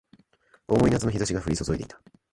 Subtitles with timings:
[0.67, 2.01] 重い夏の日差しが降り注いでいた